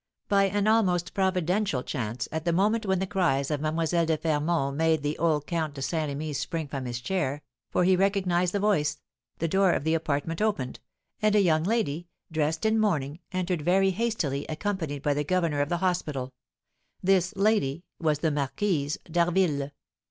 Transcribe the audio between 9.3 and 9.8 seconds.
the door